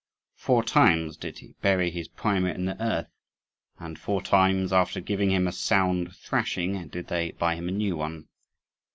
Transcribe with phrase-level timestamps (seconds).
[0.33, 3.11] Four times did he bury his primer in the earth;
[3.77, 7.97] and four times, after giving him a sound thrashing, did they buy him a new
[7.97, 8.27] one.